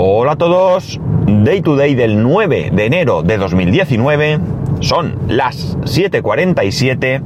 [0.00, 4.38] Hola a todos, Day to Day del 9 de enero de 2019,
[4.78, 7.20] son las 7.47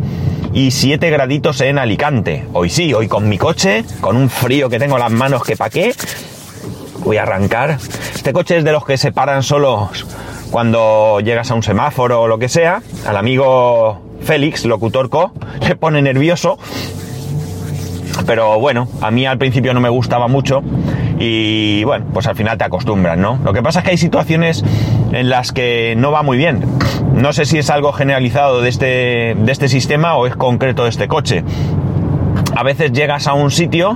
[0.55, 2.47] y 7 graditos en Alicante.
[2.55, 5.55] Hoy sí, hoy con mi coche, con un frío que tengo en las manos que
[5.55, 5.93] pa' qué,
[7.05, 7.77] voy a arrancar.
[8.15, 10.07] Este coche es de los que se paran solos
[10.51, 12.81] cuando llegas a un semáforo o lo que sea.
[13.07, 15.33] Al amigo Félix, locutorco,
[15.69, 16.59] le pone nervioso.
[18.25, 20.63] Pero bueno, a mí al principio no me gustaba mucho
[21.25, 23.39] y bueno, pues al final te acostumbras, ¿no?
[23.45, 24.65] Lo que pasa es que hay situaciones
[25.13, 26.65] en las que no va muy bien.
[27.15, 30.89] No sé si es algo generalizado de este, de este sistema o es concreto de
[30.89, 31.45] este coche.
[32.57, 33.95] A veces llegas a un sitio,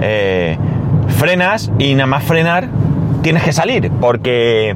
[0.00, 0.58] eh,
[1.16, 2.66] frenas y nada más frenar
[3.22, 4.74] tienes que salir porque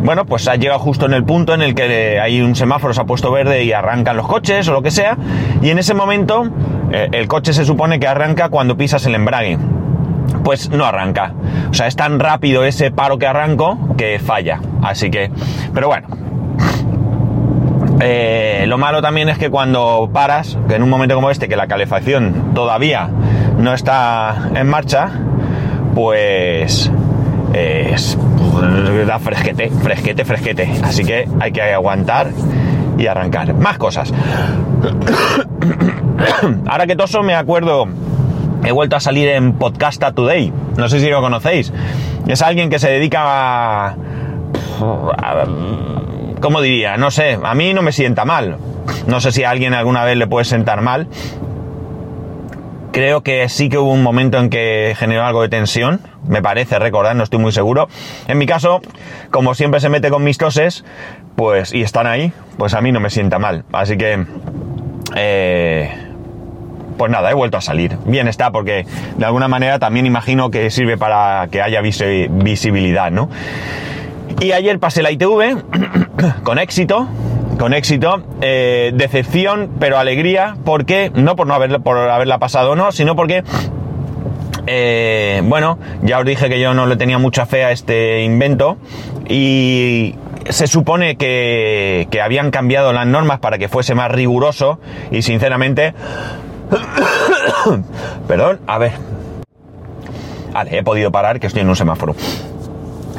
[0.00, 3.02] bueno, pues has llegado justo en el punto en el que hay un semáforo, se
[3.02, 5.16] ha puesto verde y arrancan los coches o lo que sea,
[5.62, 6.48] y en ese momento
[6.90, 9.58] eh, el coche se supone que arranca cuando pisas el embrague
[10.42, 11.32] pues no arranca.
[11.70, 14.60] O sea, es tan rápido ese paro que arranco que falla.
[14.82, 15.30] Así que,
[15.72, 16.08] pero bueno.
[18.00, 21.56] Eh, lo malo también es que cuando paras, que en un momento como este, que
[21.56, 23.08] la calefacción todavía
[23.56, 25.08] no está en marcha,
[25.94, 26.90] pues
[27.52, 28.18] es
[29.06, 30.70] da fresquete, fresquete, fresquete.
[30.82, 32.30] Así que hay que aguantar
[32.98, 33.54] y arrancar.
[33.54, 34.12] Más cosas.
[36.66, 37.86] Ahora que toso me acuerdo
[38.64, 40.52] he vuelto a salir en Podcasta Today.
[40.76, 41.72] No sé si lo conocéis.
[42.26, 43.96] Es alguien que se dedica a,
[46.40, 46.96] ¿Cómo diría?
[46.96, 48.58] No sé, a mí no me sienta mal.
[49.06, 51.08] No sé si a alguien alguna vez le puede sentar mal.
[52.92, 56.78] Creo que sí que hubo un momento en que generó algo de tensión, me parece
[56.78, 57.88] recordar, no estoy muy seguro.
[58.28, 58.80] En mi caso,
[59.30, 60.84] como siempre se mete con mis toses,
[61.34, 63.64] pues, y están ahí, pues a mí no me sienta mal.
[63.72, 64.24] Así que,
[65.16, 66.03] eh,
[66.96, 67.96] pues nada, he vuelto a salir.
[68.06, 73.28] Bien está, porque de alguna manera también imagino que sirve para que haya visibilidad, ¿no?
[74.40, 75.62] Y ayer pasé la ITV
[76.42, 77.08] con éxito,
[77.58, 82.92] con éxito, eh, decepción, pero alegría, porque, no por no haberla, por haberla pasado no,
[82.92, 83.44] sino porque
[84.66, 88.78] eh, bueno, ya os dije que yo no le tenía mucha fe a este invento
[89.28, 90.14] y
[90.48, 94.78] se supone que habían cambiado las normas para que fuese más riguroso
[95.10, 95.94] y sinceramente
[98.28, 98.92] Perdón, a ver.
[100.70, 102.14] He podido parar, que estoy en un semáforo.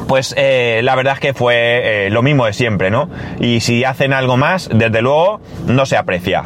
[0.08, 3.10] Pues eh, la verdad es que fue eh, lo mismo de siempre, ¿no?
[3.40, 6.44] Y si hacen algo más, desde luego, no se aprecia.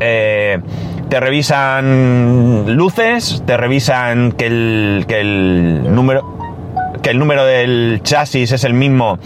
[0.00, 0.60] Eh,
[1.08, 6.36] te revisan luces, te revisan que el, que el número
[7.02, 9.18] que el número del chasis es el mismo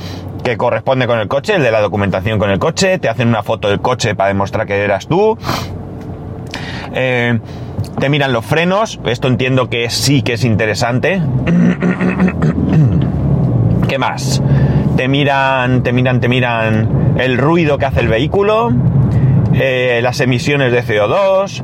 [0.45, 3.43] que corresponde con el coche, el de la documentación con el coche, te hacen una
[3.43, 5.39] foto del coche para demostrar que eras tú,
[6.95, 7.39] eh,
[7.99, 11.23] te miran los frenos, esto entiendo que sí que es interesante.
[13.89, 14.43] ¿Qué más?
[14.97, 18.73] Te miran, te miran, te miran el ruido que hace el vehículo,
[19.55, 21.63] eh, las emisiones de CO2.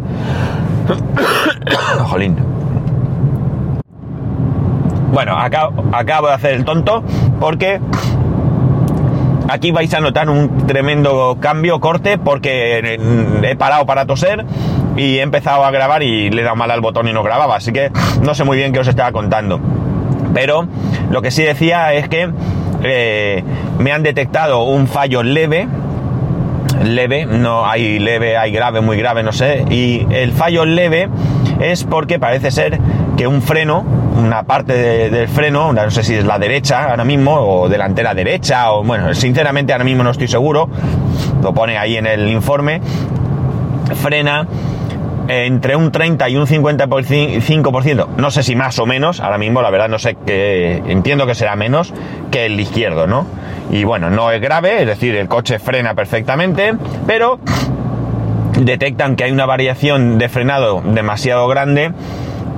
[2.06, 2.36] Jolín.
[5.12, 7.02] Bueno, acabo, acabo de hacer el tonto
[7.40, 7.80] porque
[9.48, 12.98] aquí vais a notar un tremendo cambio, corte, porque
[13.42, 14.44] he parado para toser
[14.98, 17.56] y he empezado a grabar y le he dado mal al botón y no grababa,
[17.56, 17.90] así que
[18.22, 19.60] no sé muy bien qué os estaba contando.
[20.34, 20.66] Pero
[21.10, 22.28] lo que sí decía es que
[22.82, 23.44] eh,
[23.78, 25.68] me han detectado un fallo leve,
[26.84, 31.08] leve, no hay leve, hay grave, muy grave, no sé, y el fallo leve
[31.60, 32.78] es porque parece ser
[33.16, 33.84] que un freno,
[34.16, 38.72] una parte del freno, no sé si es la derecha ahora mismo, o delantera derecha,
[38.72, 40.68] o bueno, sinceramente ahora mismo no estoy seguro,
[41.42, 42.80] lo pone ahí en el informe,
[43.94, 44.46] frena
[45.28, 49.70] entre un 30 y un 55%, no sé si más o menos, ahora mismo la
[49.70, 51.92] verdad no sé que entiendo que será menos
[52.30, 53.26] que el izquierdo, ¿no?
[53.70, 56.74] Y bueno, no es grave, es decir, el coche frena perfectamente,
[57.06, 57.38] pero
[58.58, 61.92] detectan que hay una variación de frenado demasiado grande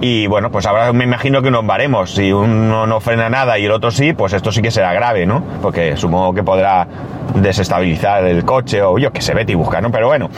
[0.00, 2.14] y bueno, pues ahora me imagino que nos varemos.
[2.14, 5.26] Si uno no frena nada y el otro sí, pues esto sí que será grave,
[5.26, 5.42] ¿no?
[5.60, 6.86] Porque supongo que podrá
[7.34, 9.90] desestabilizar el coche o yo que sé, vete y busca, ¿no?
[9.90, 10.30] Pero bueno,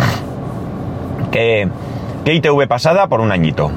[1.31, 1.69] que
[2.24, 3.70] que ITV pasada por un añito.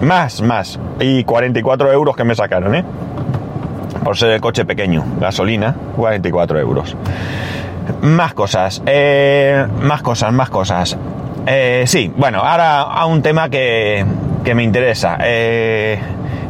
[0.00, 0.80] Más, más.
[1.00, 2.84] Y 44 euros que me sacaron, ¿eh?
[4.04, 5.04] Por ser el coche pequeño.
[5.20, 6.96] Gasolina, 44 euros.
[8.00, 8.82] Más cosas.
[8.86, 10.98] Eh, más cosas, más cosas.
[11.46, 14.04] Eh, sí, bueno, ahora a un tema que,
[14.44, 15.18] que me interesa.
[15.20, 15.98] Eh,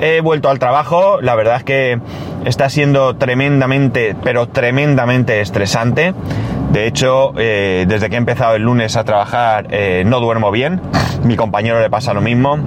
[0.01, 1.99] he vuelto al trabajo, la verdad es que
[2.45, 6.15] está siendo tremendamente, pero tremendamente estresante.
[6.73, 10.81] De hecho, eh, desde que he empezado el lunes a trabajar eh, no duermo bien.
[11.23, 12.59] Mi compañero le pasa lo mismo.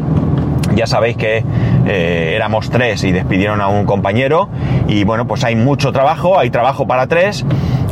[0.76, 1.44] Ya sabéis que
[1.88, 4.50] eh, éramos tres y despidieron a un compañero
[4.88, 7.46] y bueno, pues hay mucho trabajo, hay trabajo para tres,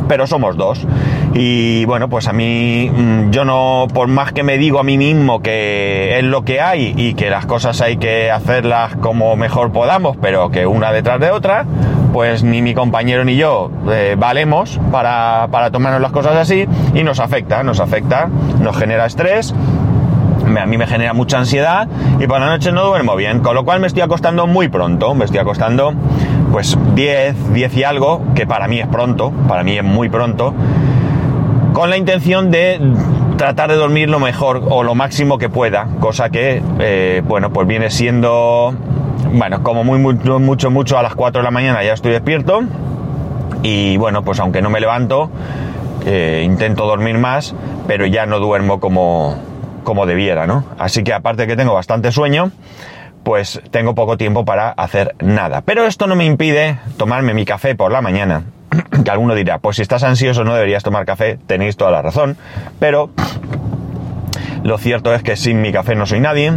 [0.08, 0.86] pero somos dos.
[1.34, 4.98] Y bueno, pues a mí mm, yo no, por más que me digo a mí
[4.98, 9.72] mismo que es lo que hay y que las cosas hay que hacerlas como mejor
[9.72, 11.64] podamos, pero que una detrás de otra,
[12.12, 17.02] pues ni mi compañero ni yo eh, valemos para, para tomarnos las cosas así y
[17.02, 18.28] nos afecta, nos afecta,
[18.60, 19.54] nos genera estrés
[20.44, 21.88] a mí me genera mucha ansiedad
[22.20, 25.14] y por la noche no duermo bien, con lo cual me estoy acostando muy pronto,
[25.14, 25.94] me estoy acostando
[26.54, 30.54] pues 10, 10 y algo, que para mí es pronto, para mí es muy pronto,
[31.72, 32.80] con la intención de
[33.36, 37.66] tratar de dormir lo mejor o lo máximo que pueda, cosa que, eh, bueno, pues
[37.66, 38.72] viene siendo,
[39.32, 42.62] bueno, como muy, mucho, mucho, mucho a las 4 de la mañana ya estoy despierto
[43.64, 45.32] y bueno, pues aunque no me levanto,
[46.06, 47.52] eh, intento dormir más,
[47.88, 49.38] pero ya no duermo como,
[49.82, 50.62] como debiera, ¿no?
[50.78, 52.52] Así que aparte que tengo bastante sueño,
[53.24, 55.62] pues tengo poco tiempo para hacer nada.
[55.62, 58.44] Pero esto no me impide tomarme mi café por la mañana.
[59.04, 62.36] que alguno dirá, pues si estás ansioso no deberías tomar café, tenéis toda la razón.
[62.78, 63.10] Pero
[64.62, 66.52] lo cierto es que sin mi café no soy nadie.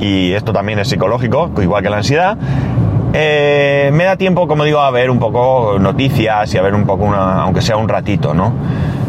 [0.00, 2.38] Y esto también es psicológico, igual que la ansiedad.
[3.12, 6.86] Eh, me da tiempo, como digo, a ver un poco noticias y a ver un
[6.86, 8.54] poco, una, aunque sea un ratito, ¿no?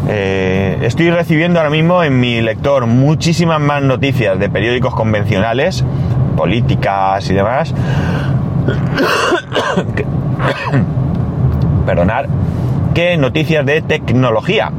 [0.08, 5.84] Eh, estoy recibiendo ahora mismo en mi lector muchísimas más noticias de periódicos convencionales
[6.36, 7.74] políticas y demás.
[11.86, 12.28] Perdonar,
[12.94, 14.70] que noticias de tecnología.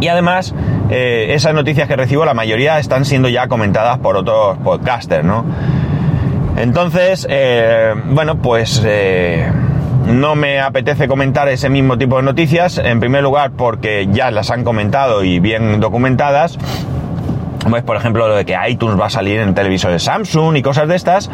[0.00, 0.54] Y además,
[0.90, 5.44] eh, esas noticias que recibo, la mayoría están siendo ya comentadas por otros podcasters, ¿no?
[6.56, 9.50] Entonces, eh, bueno, pues eh,
[10.06, 12.78] no me apetece comentar ese mismo tipo de noticias.
[12.78, 16.58] En primer lugar, porque ya las han comentado y bien documentadas
[17.68, 20.88] pues por ejemplo lo de que iTunes va a salir en televisores Samsung y cosas
[20.88, 21.30] de estas.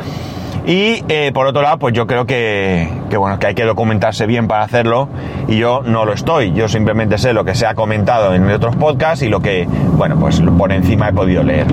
[0.66, 4.46] Y eh, por otro lado, pues yo creo que, bueno, que hay que documentarse bien
[4.46, 5.08] para hacerlo
[5.48, 6.52] y yo no lo estoy.
[6.52, 9.66] Yo simplemente sé lo que se ha comentado en otros podcasts y lo que,
[9.96, 11.66] bueno, pues por encima he podido leer.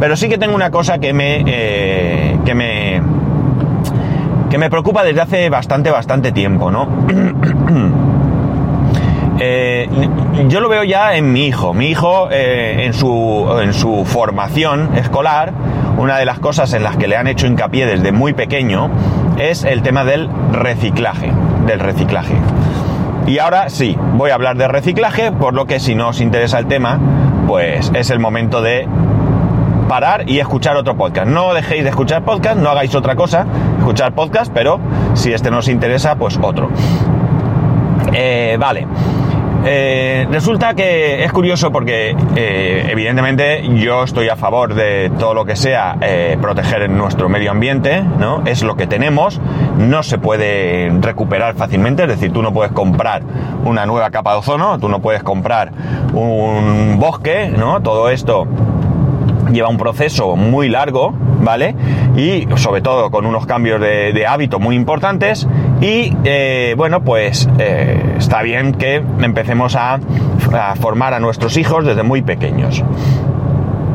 [0.00, 3.02] Pero sí que tengo una cosa que me, eh, que me,
[4.48, 6.88] que me preocupa desde hace bastante, bastante tiempo, ¿no?
[9.42, 9.88] Eh,
[10.48, 11.72] yo lo veo ya en mi hijo.
[11.72, 15.52] Mi hijo, eh, en, su, en su formación escolar,
[15.96, 18.90] una de las cosas en las que le han hecho hincapié desde muy pequeño
[19.38, 21.32] es el tema del reciclaje.
[21.66, 22.34] Del reciclaje.
[23.26, 26.58] Y ahora sí, voy a hablar de reciclaje, por lo que si no os interesa
[26.58, 26.98] el tema,
[27.46, 28.86] pues es el momento de
[29.88, 31.26] parar y escuchar otro podcast.
[31.26, 33.46] No dejéis de escuchar podcast, no hagáis otra cosa,
[33.78, 34.80] escuchar podcast, pero
[35.14, 36.68] si este no os interesa, pues otro.
[38.12, 38.86] Eh, vale.
[39.64, 45.44] Eh, resulta que es curioso porque eh, evidentemente yo estoy a favor de todo lo
[45.44, 48.42] que sea eh, proteger nuestro medio ambiente, ¿no?
[48.46, 49.38] Es lo que tenemos,
[49.76, 53.22] no se puede recuperar fácilmente, es decir, tú no puedes comprar
[53.64, 55.72] una nueva capa de ozono, tú no puedes comprar
[56.14, 57.82] un bosque, ¿no?
[57.82, 58.46] Todo esto
[59.52, 61.74] lleva un proceso muy largo, ¿vale?
[62.16, 65.46] Y sobre todo con unos cambios de, hábito muy importantes.
[65.80, 69.98] Y eh, bueno, pues eh, está bien que empecemos a,
[70.52, 72.84] a formar a nuestros hijos desde muy pequeños.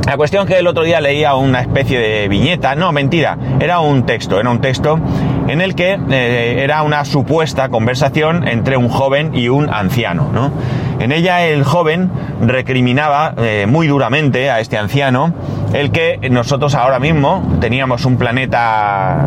[0.05, 3.79] La cuestión es que el otro día leía una especie de viñeta, no, mentira, era
[3.79, 4.99] un texto, era un texto
[5.47, 10.51] en el que eh, era una supuesta conversación entre un joven y un anciano, ¿no?
[10.99, 12.09] En ella el joven
[12.41, 15.33] recriminaba eh, muy duramente a este anciano
[15.73, 19.25] el que nosotros ahora mismo teníamos un planeta,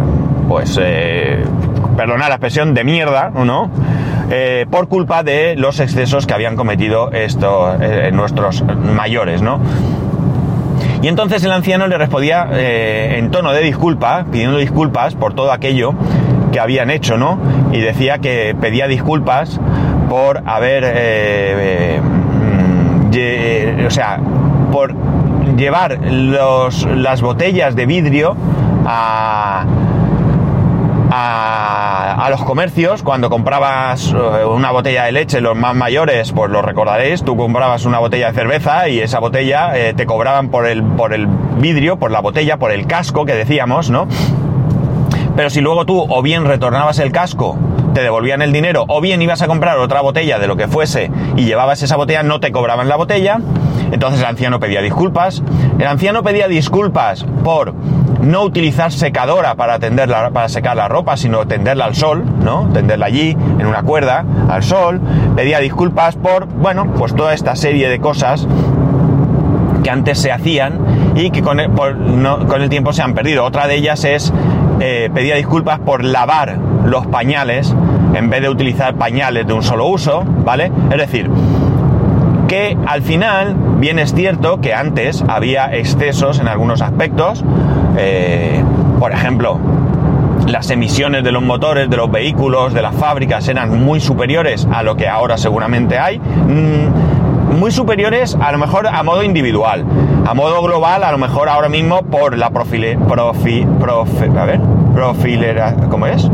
[0.48, 1.44] pues, eh,
[1.96, 3.70] la expresión, de mierda, ¿no?
[4.30, 7.76] Eh, por culpa de los excesos que habían cometido estos,
[8.12, 9.60] nuestros mayores, ¿no?
[11.00, 15.52] Y entonces el anciano le respondía eh, en tono de disculpa, pidiendo disculpas por todo
[15.52, 15.94] aquello
[16.50, 17.38] que habían hecho, ¿no?
[17.72, 19.60] Y decía que pedía disculpas
[20.08, 22.00] por haber, eh,
[23.14, 24.18] eh, o sea,
[24.72, 24.94] por
[25.56, 28.36] llevar los, las botellas de vidrio
[28.86, 29.64] a,
[31.20, 36.62] a, los comercios, cuando comprabas eh, una botella de leche, los más mayores, pues lo
[36.62, 40.82] recordaréis, tú comprabas una botella de cerveza y esa botella eh, te cobraban por el,
[40.82, 44.06] por el vidrio, por la botella, por el casco que decíamos, ¿no?
[45.36, 47.56] Pero si luego tú o bien retornabas el casco,
[47.94, 51.10] te devolvían el dinero, o bien ibas a comprar otra botella de lo que fuese
[51.36, 53.40] y llevabas esa botella, no te cobraban la botella.
[53.90, 55.42] Entonces el anciano pedía disculpas.
[55.78, 57.74] El anciano pedía disculpas por
[58.20, 62.68] no utilizar secadora para, tenderla, para secar la ropa, sino tenderla al sol, ¿no?
[62.72, 65.00] Tenderla allí, en una cuerda, al sol.
[65.36, 68.46] Pedía disculpas por, bueno, pues toda esta serie de cosas
[69.82, 73.44] que antes se hacían y que con el, con el tiempo se han perdido.
[73.44, 74.32] Otra de ellas es
[74.80, 77.74] eh, pedía disculpas por lavar los pañales
[78.14, 80.70] en vez de utilizar pañales de un solo uso, ¿vale?
[80.90, 81.28] Es decir,
[82.48, 87.44] que al final bien es cierto que antes había excesos en algunos aspectos,
[87.96, 88.64] eh,
[88.98, 89.58] por ejemplo,
[90.46, 94.82] las emisiones de los motores, de los vehículos, de las fábricas eran muy superiores a
[94.82, 96.18] lo que ahora seguramente hay.
[96.18, 99.84] Mm, muy superiores a lo mejor a modo individual.
[100.26, 103.66] A modo global, a lo mejor ahora mismo por la profile, profi,
[104.38, 104.60] a ver,
[104.94, 106.30] profilera, ¿cómo es?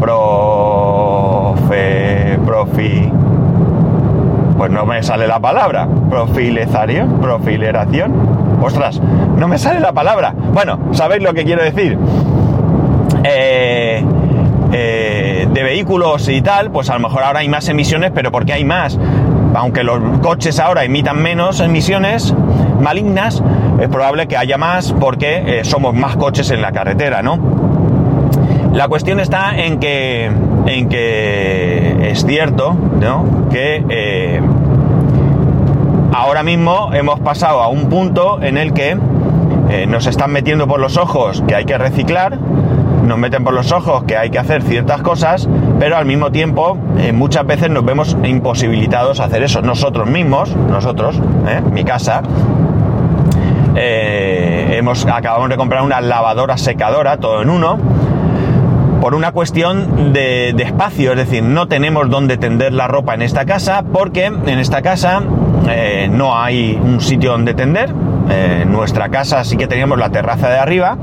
[0.00, 1.58] Profe,
[2.44, 3.10] profi,
[4.56, 5.88] pues no me sale la palabra.
[6.08, 8.58] Profilezario, profileración.
[8.62, 9.00] Ostras,
[9.36, 10.34] no me sale la palabra.
[10.52, 11.98] Bueno, ¿sabéis lo que quiero decir?
[13.24, 14.04] Eh,
[14.72, 18.52] eh, de vehículos y tal, pues a lo mejor ahora hay más emisiones, pero porque
[18.52, 18.98] hay más.
[19.54, 22.34] Aunque los coches ahora emitan menos emisiones
[22.80, 23.42] malignas,
[23.80, 27.38] es probable que haya más porque eh, somos más coches en la carretera, ¿no?
[28.72, 30.30] La cuestión está en que,
[30.66, 33.48] en que es cierto, ¿no?
[33.50, 34.40] Que
[36.12, 38.96] ahora mismo hemos pasado a un punto en el que
[39.88, 42.38] nos están metiendo por los ojos que hay que reciclar,
[43.04, 46.78] nos meten por los ojos que hay que hacer ciertas cosas, pero al mismo tiempo
[46.98, 49.62] eh, muchas veces nos vemos imposibilitados a hacer eso.
[49.62, 51.60] Nosotros mismos, nosotros, ¿eh?
[51.70, 52.22] mi casa,
[53.76, 57.78] eh, hemos, acabamos de comprar una lavadora secadora, todo en uno,
[59.04, 63.44] por una cuestión de, espacio, es decir, no tenemos donde tender la ropa en esta
[63.44, 65.20] casa porque en esta casa
[66.08, 67.92] no hay un sitio donde tender.
[68.30, 70.96] en nuestra casa sí que teníamos la terraza de arriba,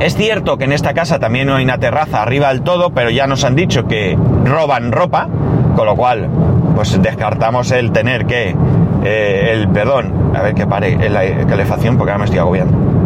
[0.00, 3.08] es cierto que en esta casa también no hay una terraza arriba del todo, pero
[3.10, 5.28] ya nos han dicho que roban ropa,
[5.76, 6.28] con lo cual,
[6.74, 8.56] pues descartamos el tener que,
[9.04, 12.97] eh, el, perdón, a ver que pare la calefacción porque ahora me estoy agobiando.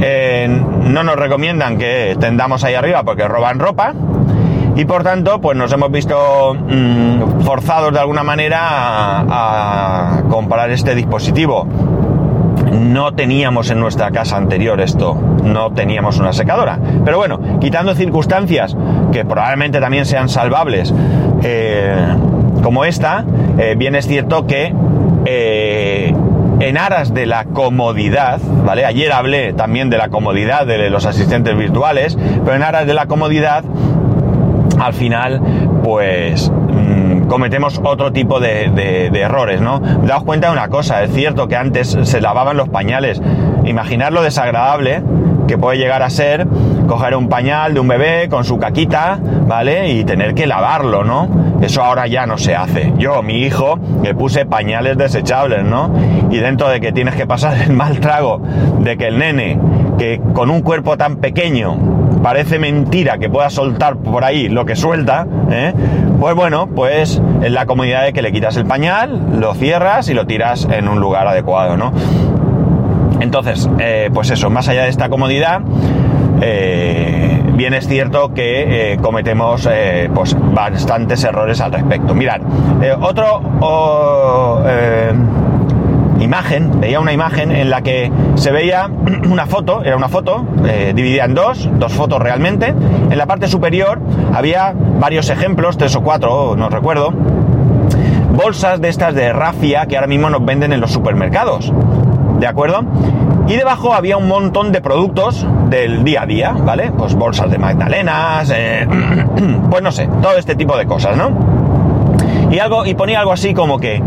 [0.00, 3.94] Eh, no nos recomiendan que tendamos ahí arriba porque roban ropa
[4.74, 10.94] y por tanto pues nos hemos visto mm, forzados de alguna manera a comprar este
[10.94, 11.66] dispositivo
[12.72, 16.78] no teníamos en nuestra casa anterior esto, no teníamos una secadora.
[17.04, 18.76] Pero bueno, quitando circunstancias
[19.12, 20.92] que probablemente también sean salvables,
[21.42, 21.96] eh,
[22.62, 23.24] como esta,
[23.58, 24.74] eh, bien es cierto que
[26.60, 28.84] en aras de la comodidad, ¿vale?
[28.84, 33.06] Ayer hablé también de la comodidad de los asistentes virtuales, pero en aras de la
[33.06, 33.64] comodidad,
[34.78, 35.40] al final,
[35.82, 36.50] pues
[37.28, 39.80] cometemos otro tipo de, errores, ¿no?
[39.80, 43.20] Daos cuenta de una cosa, es cierto que antes se lavaban los pañales.
[43.64, 45.02] Imaginar lo desagradable
[45.46, 46.46] que puede llegar a ser
[46.86, 49.90] coger un pañal de un bebé con su caquita, ¿vale?
[49.90, 51.28] Y tener que lavarlo, ¿no?
[51.60, 52.92] Eso ahora ya no se hace.
[52.96, 55.90] Yo, mi hijo, le puse pañales desechables, ¿no?
[56.30, 58.40] Y dentro de que tienes que pasar el mal trago
[58.80, 59.58] de que el nene,
[59.98, 64.76] que con un cuerpo tan pequeño, parece mentira que pueda soltar por ahí lo que
[64.76, 65.72] suelta, ¿eh?
[66.18, 70.14] pues bueno, pues en la comodidad de que le quitas el pañal, lo cierras y
[70.14, 71.92] lo tiras en un lugar adecuado, ¿no?
[73.20, 75.60] Entonces, eh, pues eso, más allá de esta comodidad,
[76.40, 79.68] eh, bien es cierto que cometemos
[80.14, 82.14] pues bastantes errores al respecto.
[82.14, 82.40] Mirad,
[83.00, 83.40] otro
[86.20, 88.90] imagen, veía una imagen en la que se veía
[89.30, 92.68] una foto, era una foto eh, dividida en dos, dos fotos realmente.
[92.68, 94.00] En la parte superior
[94.34, 97.12] había varios ejemplos, tres o cuatro, no recuerdo,
[98.32, 101.72] bolsas de estas de rafia que ahora mismo nos venden en los supermercados.
[102.38, 102.82] ¿De acuerdo?
[103.48, 106.90] Y debajo había un montón de productos del día a día, ¿vale?
[106.96, 108.86] Pues bolsas de magdalenas, eh,
[109.70, 111.30] pues no sé, todo este tipo de cosas, ¿no?
[112.50, 114.02] Y algo, y ponía algo así como que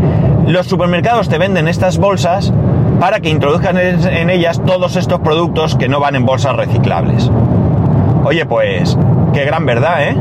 [0.46, 2.52] los supermercados te venden estas bolsas
[2.98, 7.30] para que introduzcan en ellas todos estos productos que no van en bolsas reciclables.
[8.24, 8.98] Oye, pues,
[9.32, 10.16] qué gran verdad, ¿eh?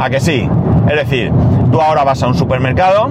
[0.00, 0.48] ¿A que sí?
[0.88, 1.30] Es decir,
[1.70, 3.10] tú ahora vas a un supermercado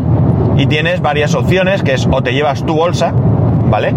[0.58, 3.14] y tienes varias opciones, que es o te llevas tu bolsa,
[3.70, 3.94] ¿vale?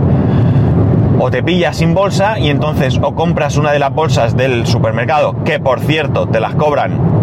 [1.19, 5.43] O te pillas sin bolsa y entonces o compras una de las bolsas del supermercado,
[5.45, 7.23] que por cierto te las cobran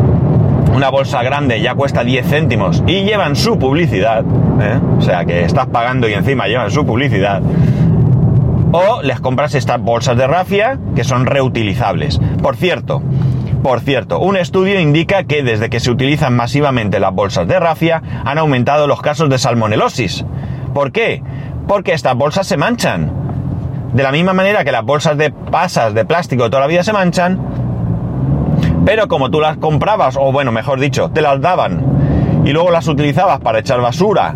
[0.73, 4.23] una bolsa grande ya cuesta 10 céntimos y llevan su publicidad,
[4.61, 4.79] ¿eh?
[4.97, 7.41] o sea que estás pagando y encima llevan su publicidad,
[8.71, 12.19] o les compras estas bolsas de rafia que son reutilizables.
[12.41, 13.01] Por cierto,
[13.63, 18.01] por cierto, un estudio indica que desde que se utilizan masivamente las bolsas de rafia
[18.23, 20.23] han aumentado los casos de salmonelosis.
[20.73, 21.21] ¿Por qué?
[21.69, 23.11] Porque estas bolsas se manchan.
[23.93, 26.93] De la misma manera que las bolsas de pasas de plástico toda la vida se
[26.93, 27.39] manchan,
[28.87, 32.87] pero como tú las comprabas, o bueno, mejor dicho, te las daban y luego las
[32.87, 34.33] utilizabas para echar basura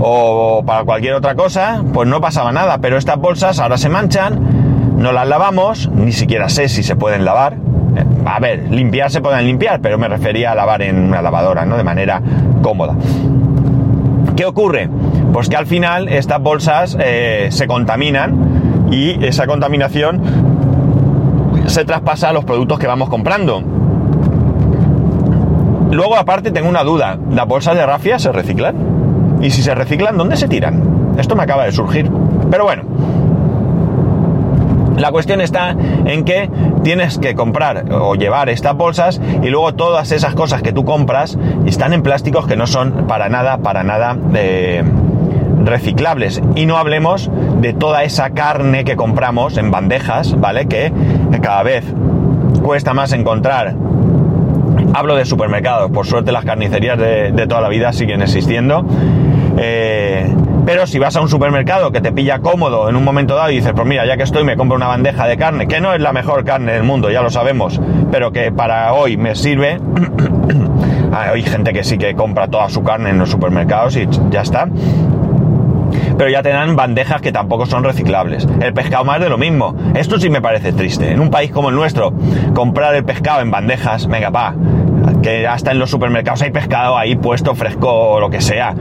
[0.00, 2.78] o para cualquier otra cosa, pues no pasaba nada.
[2.78, 7.24] Pero estas bolsas ahora se manchan, no las lavamos, ni siquiera sé si se pueden
[7.24, 7.58] lavar.
[8.26, 11.76] A ver, limpiar se pueden limpiar, pero me refería a lavar en una lavadora, ¿no?
[11.76, 12.20] De manera
[12.60, 12.96] cómoda.
[14.36, 14.88] ¿Qué ocurre?
[15.32, 20.20] Pues que al final estas bolsas eh, se contaminan y esa contaminación
[21.66, 23.62] se traspasa a los productos que vamos comprando.
[25.90, 29.38] Luego aparte tengo una duda, ¿las bolsas de rafia se reciclan?
[29.42, 31.14] Y si se reciclan, ¿dónde se tiran?
[31.18, 32.10] Esto me acaba de surgir.
[32.50, 32.84] Pero bueno,
[34.96, 36.48] la cuestión está en que
[36.82, 41.38] tienes que comprar o llevar estas bolsas y luego todas esas cosas que tú compras
[41.66, 44.82] están en plásticos que no son para nada, para nada eh,
[45.64, 46.42] reciclables.
[46.54, 50.66] Y no hablemos de toda esa carne que compramos en bandejas, ¿vale?
[50.66, 50.92] Que
[51.40, 51.84] cada vez
[52.62, 53.74] cuesta más encontrar.
[54.94, 58.84] Hablo de supermercados, por suerte las carnicerías de, de toda la vida siguen existiendo.
[59.58, 63.50] Eh, pero si vas a un supermercado que te pilla cómodo en un momento dado
[63.50, 65.92] y dices, pues mira, ya que estoy, me compro una bandeja de carne, que no
[65.92, 67.80] es la mejor carne del mundo, ya lo sabemos,
[68.10, 69.80] pero que para hoy me sirve.
[71.12, 74.68] Hay gente que sí que compra toda su carne en los supermercados y ya está.
[76.16, 78.46] Pero ya te dan bandejas que tampoco son reciclables.
[78.60, 79.74] El pescado más de lo mismo.
[79.94, 81.10] Esto sí me parece triste.
[81.10, 82.14] En un país como el nuestro,
[82.54, 84.54] comprar el pescado en bandejas, venga, pa,
[85.22, 88.74] que hasta en los supermercados hay pescado ahí puesto fresco o lo que sea.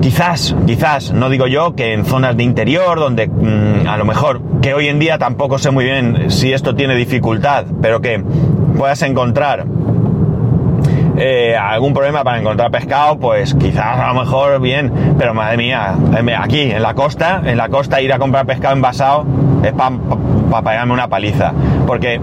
[0.00, 4.40] Quizás, quizás, no digo yo que en zonas de interior, donde mmm, a lo mejor,
[4.62, 8.22] que hoy en día tampoco sé muy bien si esto tiene dificultad, pero que
[8.78, 9.66] puedas encontrar
[11.18, 15.94] eh, algún problema para encontrar pescado, pues quizás a lo mejor bien, pero madre mía,
[16.38, 19.26] aquí en la costa, en la costa ir a comprar pescado envasado
[19.62, 20.16] es para pa,
[20.50, 21.52] pa pegarme una paliza,
[21.86, 22.18] porque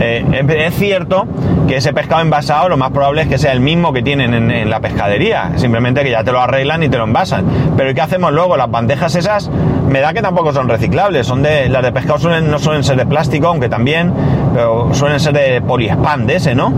[0.00, 0.24] eh,
[0.66, 1.26] es cierto
[1.66, 4.70] que ese pescado envasado lo más probable es que sea el mismo que tienen en,
[4.70, 7.44] la pescadería, simplemente que ya te lo arreglan y te lo envasan.
[7.76, 8.56] Pero ¿y qué hacemos luego?
[8.56, 9.50] Las bandejas esas
[9.88, 12.96] me da que tampoco son reciclables, son de las de pescado suelen, no suelen ser
[12.96, 14.12] de plástico, aunque también,
[14.92, 16.72] suelen ser de poliespan de ese, ¿no?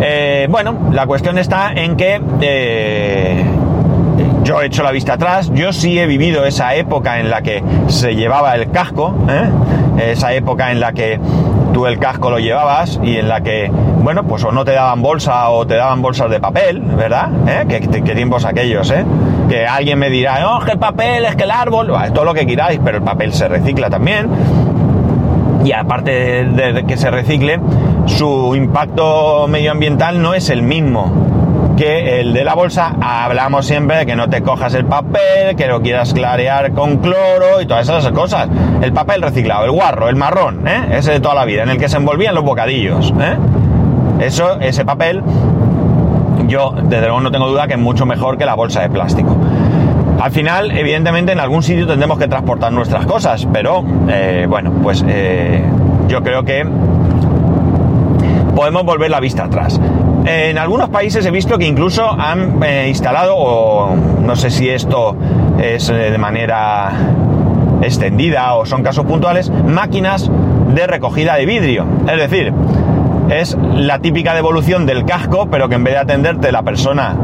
[0.00, 3.44] Eh, bueno, la cuestión está en que eh,
[4.48, 7.62] yo he hecho la vista atrás, yo sí he vivido esa época en la que
[7.88, 10.10] se llevaba el casco, ¿eh?
[10.12, 11.20] esa época en la que
[11.74, 15.02] tú el casco lo llevabas y en la que, bueno, pues o no te daban
[15.02, 17.28] bolsa o te daban bolsas de papel, ¿verdad?
[17.46, 17.66] ¿Eh?
[17.68, 19.04] ¿Qué, tiempos aquellos, ¿eh?
[19.50, 22.24] Que alguien me dirá, no, es que el papel, es que el árbol, es todo
[22.24, 24.30] lo que queráis, pero el papel se recicla también.
[25.62, 27.60] Y aparte de que se recicle,
[28.06, 31.27] su impacto medioambiental no es el mismo
[31.78, 32.96] que el de la bolsa.
[33.00, 37.62] Hablamos siempre de que no te cojas el papel, que lo quieras clarear con cloro
[37.62, 38.48] y todas esas cosas.
[38.82, 40.88] El papel reciclado, el guarro, el marrón, ¿eh?
[40.90, 43.14] ese de toda la vida, en el que se envolvían los bocadillos.
[43.20, 43.36] ¿eh?
[44.18, 45.22] Eso, ese papel,
[46.48, 49.36] yo desde luego no tengo duda que es mucho mejor que la bolsa de plástico.
[50.20, 55.04] Al final, evidentemente, en algún sitio tendremos que transportar nuestras cosas, pero eh, bueno, pues
[56.08, 56.66] yo creo que
[58.56, 59.80] podemos volver la vista atrás.
[60.28, 65.16] En algunos países he visto que incluso han eh, instalado, o no sé si esto
[65.58, 66.92] es de manera
[67.80, 70.30] extendida o son casos puntuales, máquinas
[70.74, 71.86] de recogida de vidrio.
[72.06, 72.52] Es decir,
[73.30, 77.16] es la típica devolución del casco, pero que en vez de atenderte la persona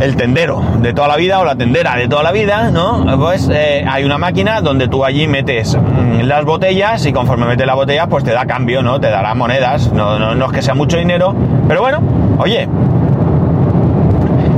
[0.00, 3.04] el tendero de toda la vida o la tendera de toda la vida, ¿no?
[3.18, 7.66] Pues eh, hay una máquina donde tú allí metes mmm, las botellas y conforme metes
[7.66, 8.98] la botella, pues te da cambio, ¿no?
[8.98, 11.34] Te dará monedas, no, no, no es que sea mucho dinero,
[11.68, 12.00] pero bueno,
[12.38, 12.66] oye,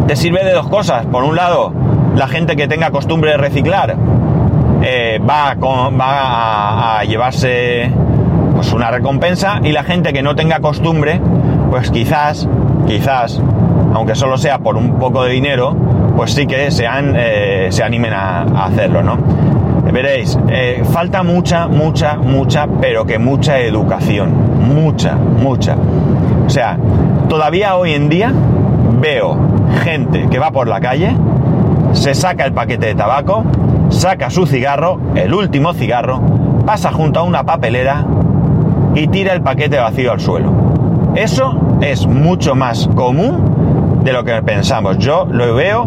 [0.07, 1.07] te sirve de dos cosas.
[1.07, 1.73] Por un lado,
[2.15, 3.97] la gente que tenga costumbre de reciclar
[4.83, 7.91] eh, va, va a, a llevarse
[8.55, 11.21] pues una recompensa y la gente que no tenga costumbre,
[11.71, 12.49] pues quizás,
[12.87, 13.41] quizás
[13.95, 15.77] aunque solo sea por un poco de dinero,
[16.17, 19.19] pues sí que sean, eh, se animen a, hacerlo, ¿no?
[19.93, 24.33] Veréis, eh, falta mucha, mucha, mucha, pero que mucha educación,
[24.75, 25.77] mucha, mucha.
[26.47, 26.79] O sea,
[27.29, 28.33] todavía hoy en día
[29.01, 29.37] veo
[29.83, 31.15] gente que va por la calle,
[31.93, 33.45] se saca el paquete de tabaco,
[33.91, 36.23] saca su cigarro, el último cigarro,
[36.65, 38.07] pasa junto a una papelera
[38.95, 40.53] y tira el paquete vacío al suelo.
[41.15, 43.62] Eso es mucho más común
[44.03, 44.99] de lo que pensamos.
[44.99, 45.87] Yo lo veo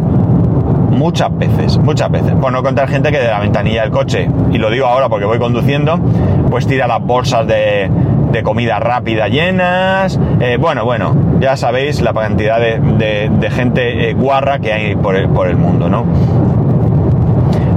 [0.95, 2.33] muchas veces, muchas veces.
[2.33, 5.25] Por no contar gente que de la ventanilla del coche, y lo digo ahora porque
[5.25, 5.99] voy conduciendo,
[6.49, 7.89] pues tira las bolsas de,
[8.31, 10.19] de comida rápida llenas.
[10.39, 15.15] Eh, bueno, bueno, ya sabéis la cantidad de, de, gente eh, guarra que hay por
[15.15, 16.05] el, por el, mundo, ¿no?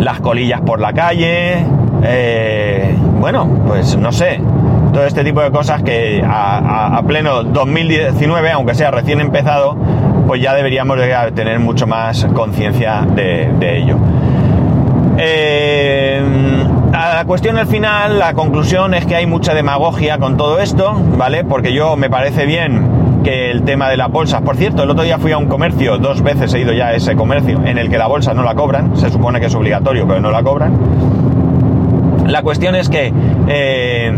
[0.01, 1.65] Las colillas por la calle.
[2.03, 4.41] Eh, bueno, pues no sé.
[4.93, 9.77] Todo este tipo de cosas que a pleno 2019, aunque sea recién empezado,
[10.29, 13.97] pues ya deberíamos de tener mucho más conciencia de, ello.
[15.17, 16.23] Eh,
[16.93, 21.45] la cuestión al final, la conclusión es que hay mucha demagogia con todo esto, ¿vale?
[21.45, 25.03] Porque yo me parece bien que el tema de las bolsas, por cierto, el otro
[25.03, 27.89] día fui a un comercio, dos veces he ido ya a ese comercio, en el
[27.89, 30.75] que la bolsa no la cobran, se supone que es obligatorio, pero no la cobran.
[32.27, 33.15] La cuestión es que
[33.49, 34.15] eh,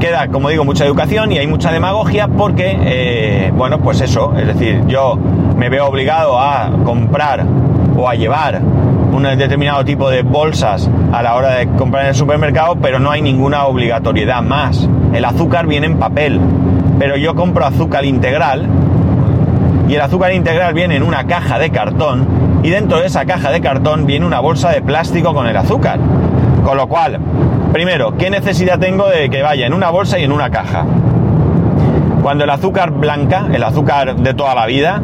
[0.00, 4.46] queda, como digo, mucha educación y hay mucha demagogia porque, eh, bueno, pues eso, es
[4.46, 5.16] decir, yo
[5.56, 7.44] me veo obligado a comprar
[7.96, 8.60] o a llevar
[9.12, 13.10] un determinado tipo de bolsas a la hora de comprar en el supermercado, pero no
[13.10, 14.88] hay ninguna obligatoriedad más.
[15.12, 16.40] El azúcar viene en papel,
[16.98, 18.66] pero yo compro azúcar integral
[19.86, 22.26] y el azúcar integral viene en una caja de cartón
[22.62, 25.98] y dentro de esa caja de cartón viene una bolsa de plástico con el azúcar.
[26.64, 27.18] Con lo cual,
[27.72, 30.84] primero, ¿qué necesidad tengo de que vaya en una bolsa y en una caja?
[32.22, 35.00] Cuando el azúcar blanca, el azúcar de toda la vida,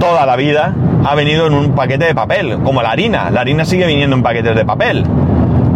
[0.00, 0.74] toda la vida,
[1.04, 3.30] ha venido en un paquete de papel, como la harina.
[3.30, 5.04] La harina sigue viniendo en paquetes de papel.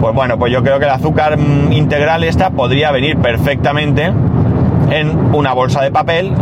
[0.00, 4.12] Pues bueno, pues yo creo que el azúcar mm, integral esta podría venir perfectamente
[4.90, 6.32] en una bolsa de papel,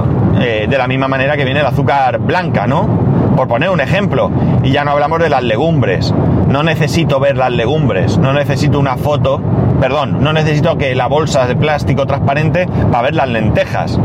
[0.40, 2.88] eh, de la misma manera que viene el azúcar blanca, ¿no?
[3.36, 4.30] Por poner un ejemplo,
[4.62, 6.14] y ya no hablamos de las legumbres.
[6.48, 9.40] No necesito ver las legumbres, no necesito una foto,
[9.80, 13.98] perdón, no necesito que la bolsa de plástico transparente para ver las lentejas.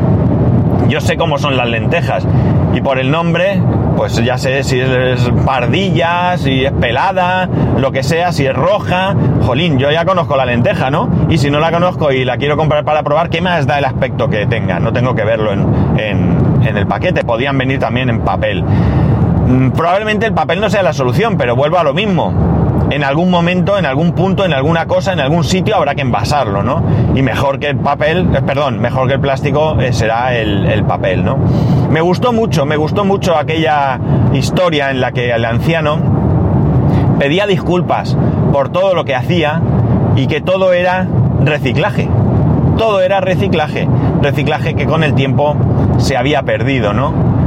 [0.87, 2.25] Yo sé cómo son las lentejas
[2.73, 3.61] y por el nombre,
[3.97, 9.15] pues ya sé si es pardilla, si es pelada, lo que sea, si es roja.
[9.45, 11.09] Jolín, yo ya conozco la lenteja, ¿no?
[11.29, 13.85] Y si no la conozco y la quiero comprar para probar, ¿qué más da el
[13.85, 14.79] aspecto que tenga?
[14.79, 15.65] No tengo que verlo en,
[15.97, 18.63] en, el paquete, podían venir también en papel.
[18.63, 22.58] Mm, probablemente el papel no sea la solución, pero vuelvo a lo mismo
[22.89, 26.63] en algún momento, en algún punto, en alguna cosa, en algún sitio habrá que envasarlo,
[26.63, 26.83] ¿no?
[27.15, 30.83] Y mejor que el papel, eh, perdón, mejor que el plástico eh, será el, el,
[30.83, 31.37] papel, ¿no?
[31.89, 33.99] Me gustó mucho, me gustó mucho aquella
[34.33, 35.99] historia en la que el anciano
[37.19, 38.17] pedía disculpas
[38.51, 39.61] por todo lo que hacía
[40.15, 41.07] y que todo era
[41.43, 42.09] reciclaje.
[42.77, 43.87] Todo era reciclaje.
[44.21, 45.55] Reciclaje que con el tiempo
[45.97, 47.38] se había perdido, ¿no?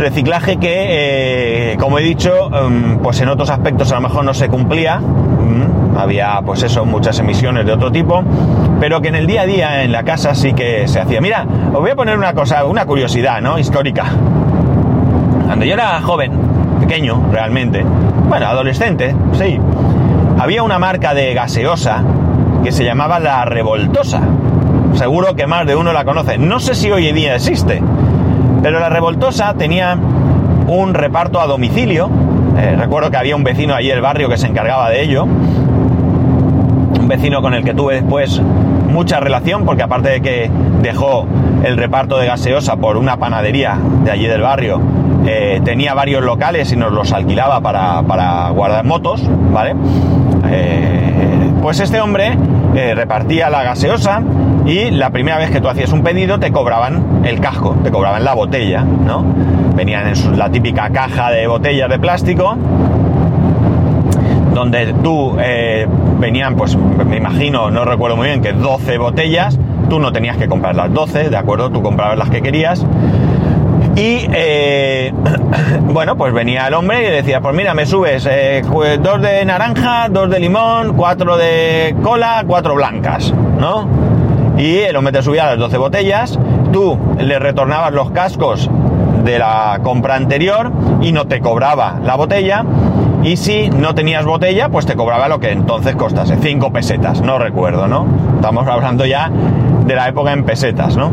[0.00, 4.32] Reciclaje que, eh, como he dicho, um, pues en otros aspectos a lo mejor no
[4.32, 4.98] se cumplía.
[4.98, 8.24] Um, había, pues eso, muchas emisiones de otro tipo.
[8.80, 11.20] Pero que en el día a día en la casa sí que se hacía.
[11.20, 13.58] Mira, os voy a poner una cosa, una curiosidad, ¿no?
[13.58, 14.06] Histórica.
[15.44, 16.32] Cuando yo era joven,
[16.80, 17.84] pequeño realmente,
[18.26, 19.60] bueno, adolescente, sí,
[20.38, 22.02] había una marca de gaseosa
[22.64, 24.22] que se llamaba La Revoltosa.
[24.94, 26.38] Seguro que más de uno la conoce.
[26.38, 27.82] No sé si hoy en día existe
[28.62, 29.96] pero la revoltosa tenía
[30.66, 32.10] un reparto a domicilio.
[32.58, 35.24] Eh, recuerdo que había un vecino allí del barrio que se encargaba de ello.
[35.24, 40.50] Un vecino con el que tuve después mucha relación, porque aparte de que
[40.82, 41.26] dejó
[41.64, 44.80] el reparto de gaseosa por una panadería de allí del barrio,
[45.26, 49.74] eh, tenía varios locales y nos los alquilaba para, para guardar motos, ¿vale?
[50.50, 52.36] Eh, pues este hombre
[52.94, 54.22] repartía la gaseosa
[54.66, 58.24] y la primera vez que tú hacías un pedido te cobraban el casco, te cobraban
[58.24, 59.24] la botella, ¿no?
[59.74, 62.56] Venían en la típica caja de botellas de plástico
[64.54, 65.86] donde tú eh,
[66.18, 70.48] venían, pues me imagino, no recuerdo muy bien, que 12 botellas, tú no tenías que
[70.48, 71.70] comprar las 12, ¿de acuerdo?
[71.70, 72.84] Tú comprabas las que querías.
[73.96, 75.12] Y eh,
[75.82, 78.62] bueno, pues venía el hombre y decía, pues mira, me subes eh,
[79.00, 83.99] dos de naranja, dos de limón, cuatro de cola, cuatro blancas, ¿no?
[84.60, 86.38] Y el hombre te subía las 12 botellas,
[86.70, 88.70] tú le retornabas los cascos
[89.24, 90.70] de la compra anterior
[91.00, 92.64] y no te cobraba la botella.
[93.22, 97.38] Y si no tenías botella, pues te cobraba lo que entonces costase, 5 pesetas, no
[97.38, 98.06] recuerdo, ¿no?
[98.36, 99.30] Estamos hablando ya
[99.86, 101.10] de la época en pesetas, ¿no?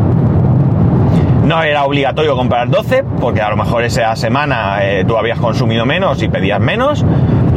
[1.46, 5.86] No era obligatorio comprar 12, porque a lo mejor esa semana eh, tú habías consumido
[5.86, 7.06] menos y pedías menos.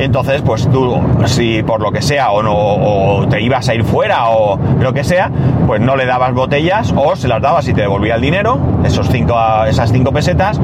[0.01, 3.85] Entonces, pues tú, si por lo que sea, o, no, o te ibas a ir
[3.85, 5.31] fuera, o lo que sea,
[5.67, 9.09] pues no le dabas botellas, o se las dabas y te devolvía el dinero, esos
[9.09, 9.37] cinco,
[9.69, 10.59] esas 5 pesetas,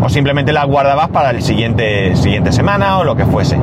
[0.00, 3.58] o simplemente las guardabas para el siguiente, siguiente semana o lo que fuese.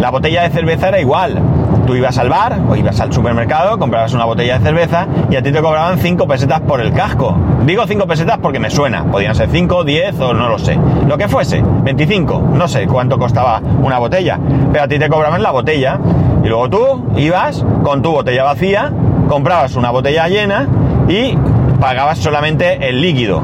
[0.00, 1.40] La botella de cerveza era igual
[1.88, 5.42] tú ibas al bar o ibas al supermercado, comprabas una botella de cerveza y a
[5.42, 7.34] ti te cobraban 5 pesetas por el casco.
[7.64, 9.04] Digo 5 pesetas porque me suena.
[9.04, 10.78] Podían ser 5, 10 o no lo sé.
[11.06, 12.50] Lo que fuese, 25.
[12.52, 14.38] No sé cuánto costaba una botella.
[14.70, 15.98] Pero a ti te cobraban la botella.
[16.44, 18.92] Y luego tú ibas con tu botella vacía,
[19.26, 20.68] comprabas una botella llena
[21.08, 21.38] y
[21.80, 23.42] pagabas solamente el líquido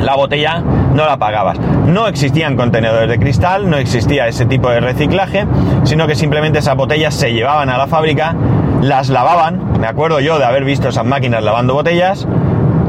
[0.00, 0.62] la botella
[0.94, 1.58] no la pagabas.
[1.86, 5.46] No existían contenedores de cristal, no existía ese tipo de reciclaje,
[5.84, 8.34] sino que simplemente esas botellas se llevaban a la fábrica,
[8.82, 12.26] las lavaban, me acuerdo yo de haber visto esas máquinas lavando botellas,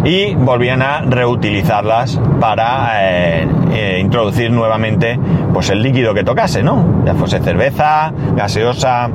[0.04, 5.20] y volvían a reutilizarlas para eh, eh, introducir nuevamente
[5.54, 7.04] pues el líquido que tocase, ¿no?
[7.06, 9.10] Ya fuese cerveza, gaseosa,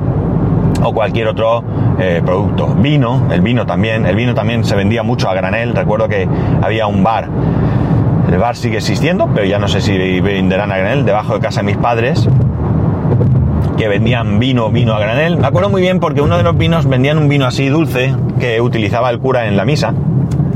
[0.83, 1.63] o cualquier otro
[1.99, 2.67] eh, producto.
[2.67, 5.75] Vino, el vino también, el vino también se vendía mucho a granel.
[5.75, 6.27] Recuerdo que
[6.61, 7.27] había un bar,
[8.31, 11.61] el bar sigue existiendo, pero ya no sé si venderán a granel, debajo de casa
[11.61, 12.27] de mis padres,
[13.77, 15.37] que vendían vino, vino a granel.
[15.37, 18.61] Me acuerdo muy bien porque uno de los vinos vendían un vino así dulce que
[18.61, 19.93] utilizaba el cura en la misa.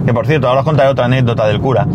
[0.05, 1.88] Que por cierto, ahora os contaré otra anécdota del cura.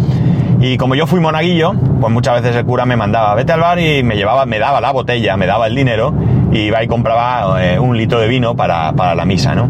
[0.61, 3.79] Y como yo fui monaguillo, pues muchas veces el cura me mandaba, vete al bar
[3.79, 6.15] y me llevaba, me daba la botella, me daba el dinero
[6.53, 9.69] y iba y compraba eh, un litro de vino para, la misa, ¿no?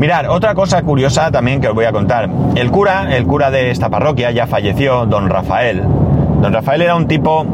[0.00, 2.26] Mirar, otra cosa curiosa también que os voy a contar.
[2.56, 5.82] El cura, el cura de esta parroquia ya falleció, don Rafael.
[6.40, 7.44] Don Rafael era un tipo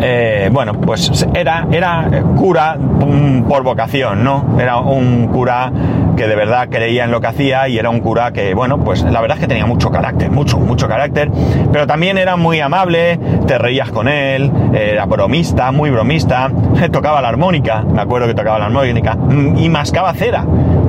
[0.00, 4.56] eh, bueno, pues era, era cura mm, por vocación, ¿no?
[4.60, 5.72] Era un cura
[6.16, 9.02] que de verdad creía en lo que hacía y era un cura que, bueno, pues
[9.02, 11.30] la verdad es que tenía mucho carácter, mucho, mucho carácter,
[11.72, 16.50] pero también era muy amable, te reías con él, era bromista, muy bromista,
[16.92, 20.44] tocaba la armónica, me acuerdo que tocaba la armónica, mm, y mascaba cera,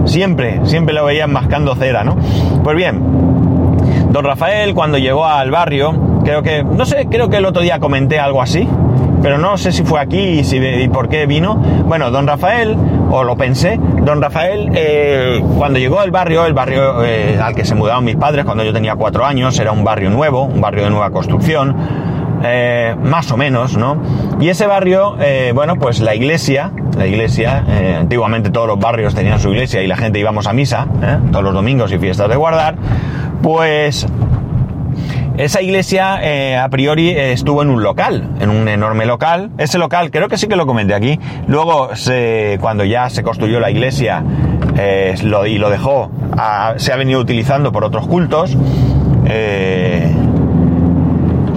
[0.05, 2.17] siempre, siempre lo veían mascando cera, ¿no?
[2.63, 3.01] Pues bien,
[4.11, 7.79] don Rafael cuando llegó al barrio, creo que, no sé, creo que el otro día
[7.79, 8.67] comenté algo así,
[9.21, 10.59] pero no sé si fue aquí y, si,
[10.93, 11.55] por qué vino.
[11.55, 12.77] Bueno, don Rafael,
[13.09, 17.65] o lo pensé, don Rafael, eh, cuando llegó al barrio, el barrio eh, al que
[17.65, 20.83] se mudaron mis padres cuando yo tenía cuatro años, era un barrio nuevo, un barrio
[20.83, 21.75] de nueva construcción,
[22.45, 23.97] eh, más o menos, ¿no?
[24.39, 25.15] Y ese barrio,
[25.53, 27.63] bueno, pues la iglesia, la iglesia,
[27.99, 30.87] antiguamente todos los barrios tenían su iglesia y la gente íbamos a misa,
[31.31, 32.75] todos los domingos y fiestas de guardar,
[33.41, 34.05] pues
[35.37, 39.51] esa iglesia eh, a priori estuvo en un local, en un enorme local.
[39.57, 41.19] Ese local, creo que sí que lo comenté aquí.
[41.47, 41.89] Luego,
[42.61, 44.23] cuando ya se construyó la iglesia
[44.77, 46.09] eh, y lo dejó,
[46.77, 48.57] se ha venido utilizando por otros cultos.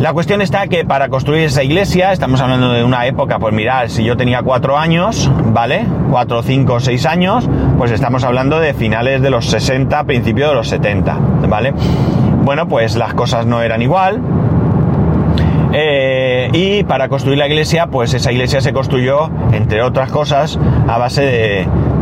[0.01, 3.89] La cuestión está que para construir esa iglesia, estamos hablando de una época, pues mirad,
[3.89, 5.87] si yo tenía cuatro años, ¿vale?
[6.11, 10.69] Cuatro, cinco, seis años, pues estamos hablando de finales de los 60, principios de los
[10.69, 11.75] 70, ¿vale?
[12.49, 14.23] bueno, pues las cosas no eran igual.
[15.75, 20.59] Eh, y para construir la iglesia, pues esa iglesia se construyó, entre otras cosas,
[20.89, 21.21] a base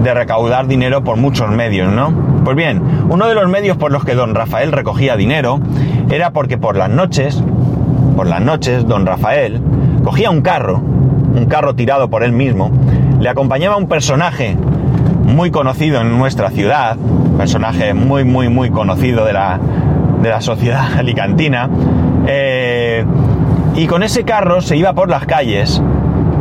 [0.05, 2.13] de, recaudar dinero por muchos medios, ¿no?
[2.45, 5.59] Pues bien, uno de los medios por los que don Rafael recogía dinero
[6.11, 7.43] era porque por las noches,
[8.17, 9.61] por las noches, don Rafael
[10.03, 12.71] cogía un carro, un carro tirado por él mismo,
[13.21, 14.57] le acompañaba un personaje
[15.27, 16.97] muy conocido en nuestra ciudad,
[17.37, 19.61] personaje muy, muy, muy conocido de la,
[20.23, 21.69] de la sociedad alicantina.
[22.27, 23.05] Eh,
[23.75, 25.83] y con ese carro se iba por las calles,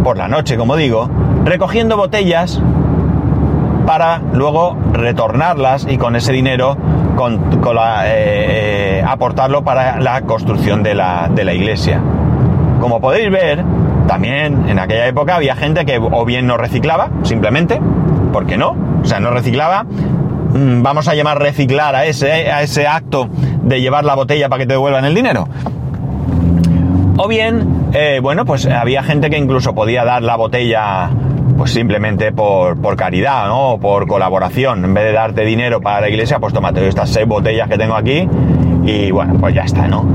[0.04, 1.10] por la noche, como digo,
[1.44, 2.62] recogiendo botellas
[3.86, 6.78] para luego retornarlas y con ese dinero
[7.16, 7.40] con,
[7.74, 12.02] la, eh, eh, aportarlo para la construcción de la, de la iglesia.
[12.80, 13.64] Como podéis ver,
[14.08, 17.80] también en aquella época había gente que o bien no reciclaba, simplemente,
[18.32, 18.76] ¿por qué no?
[19.02, 19.86] O sea, no reciclaba,
[20.56, 23.28] Mm, vamos a llamar reciclar a ese, a ese acto
[23.62, 25.50] de llevar la botella para que te devuelvan el dinero.
[27.18, 31.10] O bien, eh, bueno, pues había gente que incluso podía dar la botella
[31.58, 33.78] pues simplemente por, caridad, ¿no?
[33.80, 34.84] Por colaboración.
[34.84, 37.96] En vez de darte dinero para la iglesia, pues tómate estas seis botellas que tengo
[37.96, 38.28] aquí
[38.86, 40.06] y bueno, pues ya está, ¿no?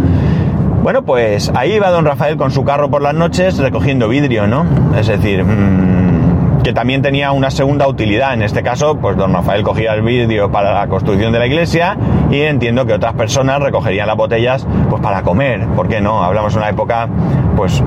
[0.83, 4.64] Bueno, pues ahí va don Rafael con su carro por las noches recogiendo vidrio, ¿no?
[4.98, 8.35] Es decir, mmm, que también tenía una segunda utilidad.
[8.35, 11.96] En este caso, pues don Rafael cogía el vidrio para la construcción de la iglesia
[12.31, 15.66] y entiendo que otras personas recogerían las botellas pues para comer.
[15.76, 16.22] ¿Por qué no?
[16.22, 17.09] Hablamos de una época,
[17.57, 17.83] pues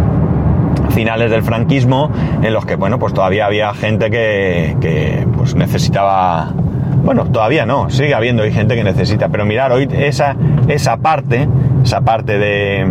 [0.90, 6.52] finales del franquismo en los que bueno pues todavía había gente que, pues necesitaba
[7.04, 10.36] bueno todavía no sigue habiendo hay gente que necesita pero mirar hoy esa
[10.68, 11.48] esa parte
[11.84, 12.88] esa parte de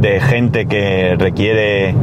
[0.00, 1.94] de gente que requiere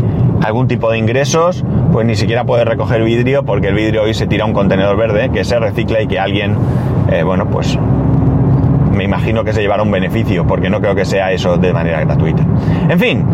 [0.44, 4.28] algún tipo de ingresos, pues ni siquiera puede recoger vidrio porque el vidrio hoy se
[4.28, 6.56] tira a un contenedor verde que se recicla y que alguien,
[7.12, 7.78] eh, bueno, pues
[8.92, 12.02] me imagino que se llevará un beneficio porque no creo que sea eso de manera
[12.02, 12.46] gratuita.
[12.90, 13.26] En fin.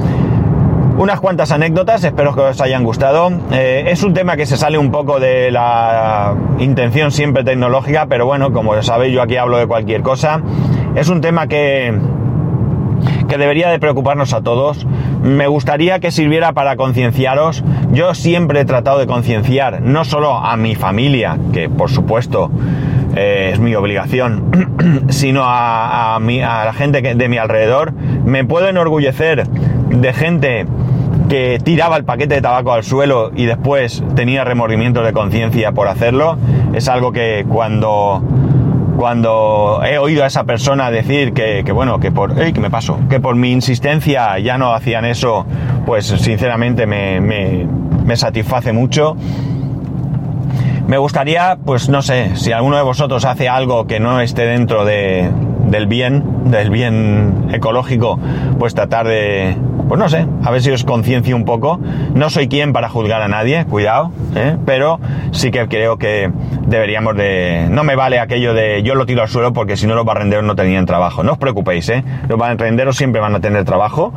[0.99, 3.31] Unas cuantas anécdotas, espero que os hayan gustado.
[3.53, 8.25] Eh, es un tema que se sale un poco de la intención siempre tecnológica, pero
[8.25, 10.41] bueno, como sabéis, yo aquí hablo de cualquier cosa.
[10.95, 11.97] Es un tema que,
[13.29, 14.85] que debería de preocuparnos a todos.
[15.23, 17.63] Me gustaría que sirviera para concienciaros.
[17.93, 22.51] Yo siempre he tratado de concienciar no solo a mi familia, que por supuesto
[23.15, 27.93] eh, es mi obligación, sino a, a, la gente de mi alrededor.
[27.93, 30.65] Me puedo enorgullecer de gente
[31.29, 35.87] que tiraba el paquete de tabaco al suelo y después tenía remordimientos de conciencia por
[35.87, 36.37] hacerlo.
[36.73, 38.21] Es algo que cuando
[38.97, 42.69] cuando he oído a esa persona decir que, bueno, que por, que me
[43.09, 45.45] que por mi insistencia ya no hacían eso,
[45.85, 47.65] pues sinceramente me, me,
[48.03, 49.15] me satisface mucho.
[50.85, 54.83] Me gustaría, pues no sé, si alguno de vosotros hace algo que no esté dentro
[54.83, 55.29] de,
[55.67, 58.19] del bien, del bien ecológico,
[58.57, 59.55] pues tratar de,
[59.89, 61.79] pues no sé, a ver si os conciencio un poco.
[62.13, 64.55] No soy quien para juzgar a nadie, cuidado, ¿eh?
[64.63, 64.99] pero
[65.31, 66.31] sí que creo que
[66.67, 67.67] deberíamos de...
[67.71, 70.45] No me vale aquello de yo lo tiro al suelo porque si no los barrenderos
[70.45, 71.23] no tenían trabajo.
[71.23, 72.03] No os preocupéis, ¿eh?
[72.27, 74.13] Los barrenderos siempre van a tener trabajo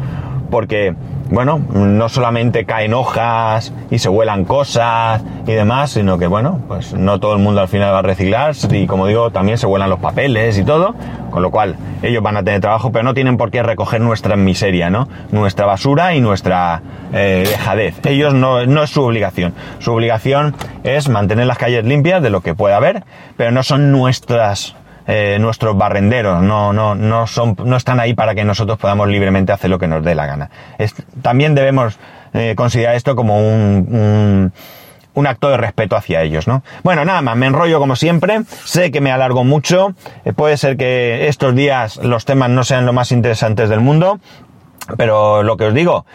[0.52, 0.94] porque
[1.30, 6.92] bueno, no solamente caen hojas y se vuelan cosas y demás, sino que bueno, pues
[6.92, 9.88] no todo el mundo al final va a reciclar y como digo, también se vuelan
[9.88, 10.94] los papeles y todo,
[11.30, 14.36] con lo cual ellos van a tener trabajo, pero no tienen por qué recoger nuestra
[14.36, 15.08] miseria, ¿no?
[15.30, 16.82] Nuestra basura y nuestra
[17.14, 17.94] eh, dejadez.
[18.04, 19.54] Ellos no, no es su obligación.
[19.78, 23.04] Su obligación es mantener las calles limpias de lo que pueda haber,
[23.38, 28.34] pero no son nuestras eh, nuestros barrenderos, no, no, no, son, no están ahí para
[28.34, 30.50] que nosotros podamos libremente hacer lo que nos dé la gana.
[31.22, 31.98] también debemos
[32.34, 34.52] eh, considerar esto como un,
[35.14, 36.62] un, acto de respeto hacia ellos, ¿no?
[36.82, 40.76] Bueno, nada más, me enrollo como siempre, sé que me alargo mucho, eh, puede ser
[40.76, 44.20] que estos días los temas no sean lo más interesantes del mundo,
[44.96, 46.06] pero lo que os digo,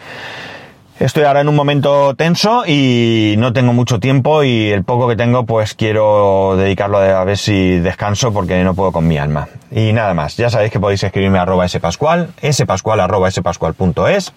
[1.00, 5.14] Estoy ahora en un momento tenso y no tengo mucho tiempo y el poco que
[5.14, 9.46] tengo pues quiero dedicarlo a ver si descanso porque no puedo con mi alma.
[9.70, 14.32] Y nada más, ya sabéis que podéis escribirme a arroba spascual, spascual arroba spascual.es,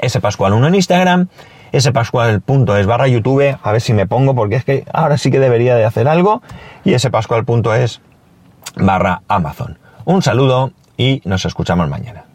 [0.00, 1.28] spascual1 en Instagram,
[1.76, 5.74] spascual.es barra YouTube, a ver si me pongo porque es que ahora sí que debería
[5.74, 6.42] de hacer algo,
[6.84, 8.00] y spascual.es
[8.76, 9.80] barra Amazon.
[10.04, 12.26] Un saludo y nos escuchamos mañana.